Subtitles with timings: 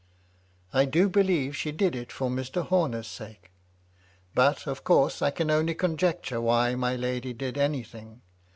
[0.73, 2.65] I do believe she did it for Mr.
[2.65, 3.51] Homer's sake;
[4.33, 8.23] but, of course, I can only conjecture why my lady did anything.